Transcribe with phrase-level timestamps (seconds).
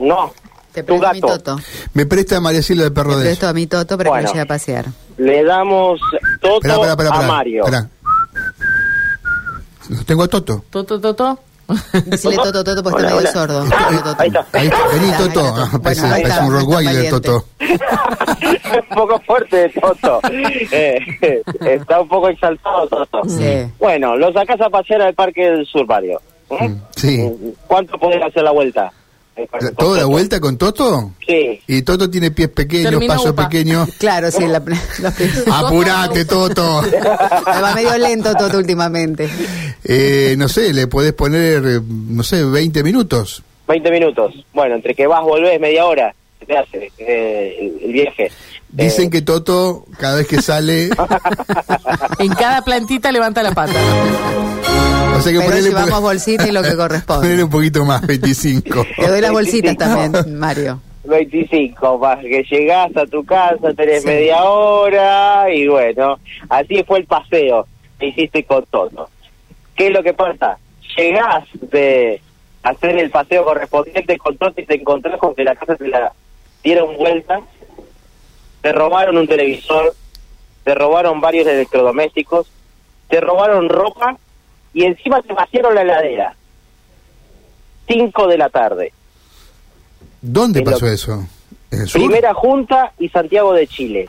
[0.00, 0.32] No,
[0.72, 1.38] Te tu presto a mi gato.
[1.38, 1.56] Toto.
[1.94, 4.08] Me presta a María Silvia el perro Te de presto a mi Toto para que
[4.10, 4.22] Bueno.
[4.28, 4.86] me lleve a pasear.
[5.18, 6.00] Le damos
[6.40, 7.64] Toto Esperá, esperá, esperá, a Mario.
[7.64, 7.88] esperá.
[9.88, 10.64] Lo tengo a Toto.
[10.70, 11.38] Toto, Toto.
[12.06, 13.64] Decirle Toto, Toto, porque está medio sordo.
[13.72, 14.46] Ah, ahí está.
[14.52, 15.54] Ahí está, vení Toto.
[15.56, 16.02] Ah, parece
[16.42, 17.10] un Rottweiler valiente.
[17.10, 17.44] Toto.
[17.60, 20.20] un poco fuerte Toto.
[20.30, 20.98] Eh,
[21.60, 23.22] está un poco exaltado Toto.
[23.78, 26.20] Bueno, lo sacás a pasear al Parque del Sur, Mario.
[26.50, 26.64] ¿Mm?
[26.64, 27.54] Mm, Sí.
[27.68, 28.92] ¿Cuánto podés hacer la vuelta?
[29.42, 30.08] Eh, con- con ¿Toda la Toto?
[30.10, 31.12] vuelta con Toto?
[31.26, 31.60] Sí.
[31.66, 33.48] Y Toto tiene pies pequeños, pasos upa.
[33.48, 33.88] pequeños.
[33.98, 34.62] Claro, sí, la.
[35.52, 36.82] ¡Apurate, Toto!
[37.46, 39.28] Va medio lento Toto últimamente.
[39.84, 43.42] Eh, no sé, le podés poner, no sé, 20 minutos.
[43.68, 44.34] 20 minutos.
[44.52, 46.14] Bueno, entre que vas, volvés, media hora.
[46.40, 48.30] Se te hace eh, el, el viaje.
[48.72, 50.90] Dicen Eh, que Toto, cada vez que sale,
[52.18, 53.72] En cada plantita levanta la pata.
[55.16, 57.22] o sea que Pero ponele, un llevamos poco- bolsita y lo que corresponde.
[57.22, 58.86] ponele un poquito más, 25.
[58.96, 60.12] Te doy las bolsitas 25.
[60.12, 60.80] también, Mario.
[61.04, 64.08] 25, más que llegás a tu casa, tenés Sí.
[64.08, 67.66] media hora y bueno, así fue el paseo
[67.98, 69.08] que hiciste con Toto.
[69.74, 70.58] ¿Qué es lo que pasa?
[70.96, 72.20] Llegás de
[72.62, 76.12] hacer el paseo correspondiente con Toto y te encontrás con que la casa te la
[76.62, 77.40] dieron vuelta,
[78.62, 79.94] te robaron un televisor,
[80.64, 82.46] te robaron varios electrodomésticos,
[83.08, 84.16] te robaron ropa
[84.74, 86.34] y encima te vaciaron la heladera.
[87.88, 88.92] 5 de la tarde.
[90.20, 91.24] ¿Dónde pasó eso?
[91.70, 92.00] ¿En el sur?
[92.02, 94.08] Primera Junta y Santiago de Chile.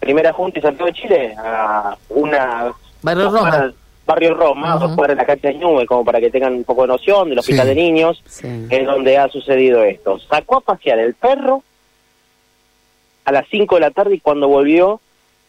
[0.00, 2.72] Primera Junta y Santiago de Chile, a una...
[3.02, 3.40] Barrio Roma.
[3.50, 3.74] cuadras-
[4.06, 6.82] Barrio Roma, dos cuadras de la cancha de Ñuble, como para que tengan un poco
[6.82, 7.74] de noción del hospital Sí.
[7.74, 8.66] de niños, Sí.
[8.68, 10.18] es donde ha sucedido esto.
[10.28, 11.62] Sacó a pasear el perro
[13.24, 15.00] a las 5 de la tarde y cuando volvió,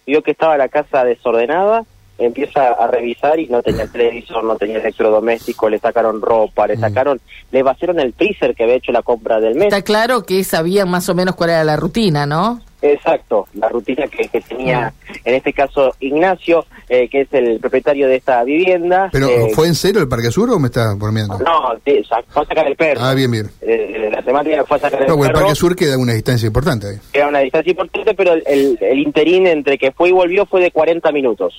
[0.05, 1.83] vio que estaba la casa desordenada,
[2.17, 6.69] empieza a revisar y no tenía televisor, no tenía electrodoméstico, le sacaron ropa, Mm.
[6.69, 9.65] le sacaron, le vaciaron el freezer que había hecho la compra del mes.
[9.67, 12.61] Está claro que sabían más o menos cuál era la rutina, ¿no?
[12.93, 18.07] Exacto, la rutina que, que tenía en este caso Ignacio, eh, que es el propietario
[18.07, 19.09] de esta vivienda.
[19.11, 21.39] ¿Pero eh, fue en serio el Parque Sur o me estás bromeando?
[21.39, 23.01] No, fue a sacar el perro.
[23.01, 23.49] Ah, bien, bien.
[23.61, 25.45] Eh, la temática fue a sacar el No, porque el perro.
[25.45, 26.97] Parque Sur queda una distancia importante ahí.
[27.13, 30.61] Era una distancia importante, pero el, el, el interín entre que fue y volvió fue
[30.61, 31.53] de 40 minutos.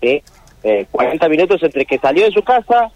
[0.00, 0.22] ¿sí?
[0.62, 2.90] Eh, 40 minutos entre que salió de su casa,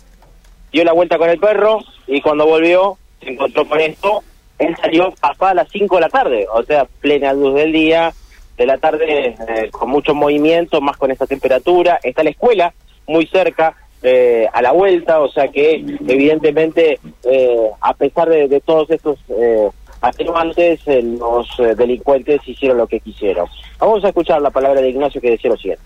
[0.72, 4.22] dio la vuelta con el perro y cuando volvió se encontró con esto.
[4.59, 8.12] Él salió pasada las 5 de la tarde, o sea, plena luz del día,
[8.56, 11.98] de la tarde eh, con mucho movimiento, más con esta temperatura.
[12.03, 12.72] Está la escuela
[13.06, 18.91] muy cerca, eh, a la vuelta, o sea que evidentemente, eh, a pesar de, todos
[18.91, 19.70] estos eh,
[20.03, 23.47] atenuantes, los delincuentes hicieron lo que quisieron.
[23.78, 25.84] Vamos a escuchar la palabra de Ignacio que decía lo siguiente.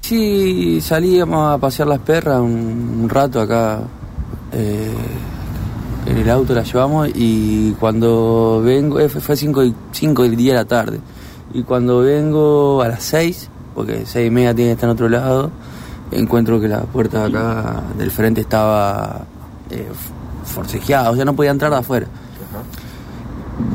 [0.00, 3.80] Sí, salíamos a pasear las perras un, un rato acá
[4.52, 4.94] eh,
[6.06, 10.64] en el auto, las llevamos y cuando vengo, eh, fue 5 del día de la
[10.64, 11.00] tarde,
[11.52, 15.08] y cuando vengo a las 6, porque seis y media tiene que estar en otro
[15.08, 15.50] lado,
[16.10, 19.26] encuentro que la puerta de acá del frente estaba
[19.70, 19.86] eh,
[20.44, 22.06] forcejeada, o sea, no podía entrar de afuera.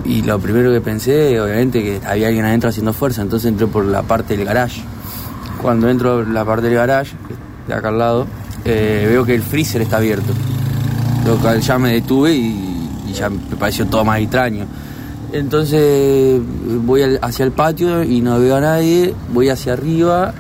[0.04, 3.86] Y lo primero que pensé, obviamente, que había alguien adentro haciendo fuerza, entonces entré por
[3.86, 4.82] la parte del garage.
[5.62, 7.16] Cuando entro por la parte del garage,
[7.68, 8.28] de acá al lado,
[8.66, 10.34] eh, veo que el freezer está abierto.
[11.62, 14.66] Ya me detuve y, ya me pareció todo más extraño.
[15.32, 16.42] Entonces
[16.86, 20.34] voy hacia el patio y no veo a nadie, voy hacia arriba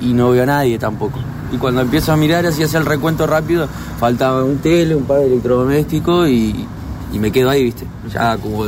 [0.00, 1.18] y no veo a nadie tampoco.
[1.52, 5.20] Y cuando empiezo a mirar así hacia el recuento rápido, faltaba un tele, un par
[5.20, 6.66] de electrodomésticos y,
[7.12, 7.86] y me quedo ahí, viste.
[8.12, 8.64] Ya como,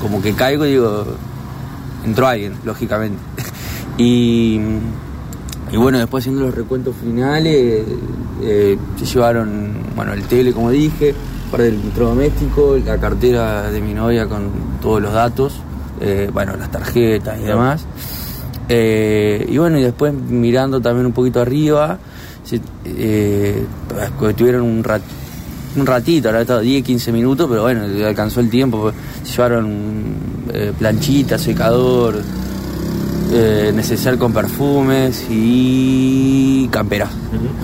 [0.00, 1.04] como que caigo y digo,
[2.04, 3.18] entró alguien, lógicamente.
[3.98, 4.60] y,
[5.72, 7.84] y bueno, después haciendo los recuentos finales,
[8.42, 11.14] eh, se llevaron, bueno, el tele, como dije,
[11.46, 15.54] un par de electrodomésticos, la cartera de mi novia con todos los datos,
[16.00, 17.86] eh, bueno, las tarjetas y demás.
[18.68, 21.98] Eh, y bueno, y después mirando también un poquito arriba,
[22.44, 23.64] se, eh,
[24.36, 25.02] tuvieron un, rat-
[25.76, 28.80] un ratito, habrá estado 10, 15 minutos, pero bueno, alcanzó el tiempo.
[28.82, 30.14] pues, Se llevaron
[30.52, 32.20] eh, planchita, secador,
[33.36, 37.10] eh, neceser con perfumes y camperas.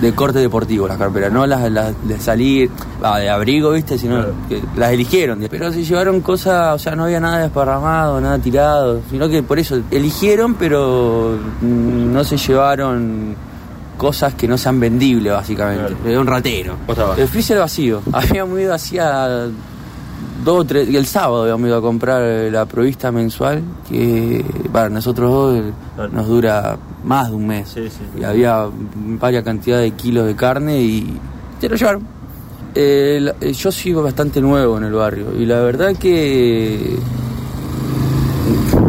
[0.01, 2.69] De corte deportivo las camperas, no las, las de salir,
[3.01, 5.47] ah, de abrigo, viste, sino que las eligieron.
[5.49, 9.59] Pero se llevaron cosas, o sea, no había nada desparramado, nada tirado, sino que por
[9.59, 13.35] eso eligieron, pero mm, no se llevaron
[13.95, 15.95] cosas que no sean vendibles, básicamente.
[16.05, 16.75] Era un ratero.
[17.17, 18.01] El freezer vacío.
[18.11, 19.47] Habíamos ido hacía
[20.43, 22.21] dos o tres, y el sábado habíamos ido a comprar
[22.51, 25.31] la provista mensual, que para nosotros
[25.97, 27.69] dos nos dura más de un mes.
[28.19, 28.67] Y había
[29.19, 31.17] varias cantidad de kilos de carne y
[31.59, 32.07] se lo llevaron.
[32.73, 36.95] Eh, la- eh, yo sigo bastante nuevo en el barrio y la verdad que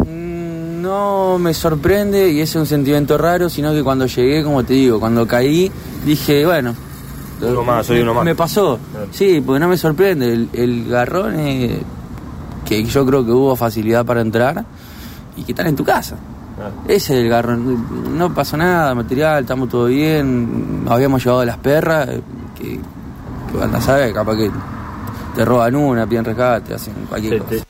[0.07, 4.75] mm, no me sorprende y es un sentimiento raro, sino que cuando llegué, como te
[4.75, 5.71] digo, cuando caí,
[6.07, 6.75] dije, bueno,
[7.43, 8.25] Uno más, soy uno más.
[8.25, 8.79] me pasó.
[9.11, 10.33] Sí, porque no me sorprende.
[10.33, 11.81] El, el garrón eh,
[12.65, 14.65] que yo creo que hubo facilidad para entrar
[15.37, 16.17] y que están en tu casa.
[16.87, 18.17] Ese es el garrón.
[18.17, 20.85] No pasó nada, material, estamos todo bien.
[20.89, 22.09] Habíamos llevado las perras,
[22.57, 22.79] que,
[23.51, 24.51] que van a saber, capaz que
[25.35, 27.55] te roban una, piden rescate, hacen cualquier Sí, cosa.
[27.55, 27.63] sí.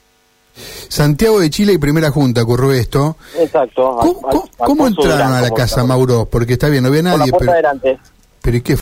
[0.88, 3.16] Santiago de Chile y primera junta ocurrió esto.
[3.38, 3.96] Exacto.
[3.98, 6.26] ¿Cómo, cómo- cómo entraron a la casa, Mauro?
[6.26, 7.98] Porque está bien, no había Por la nadie, puerta pero, adelante.
[8.42, 8.76] pero ¿y qué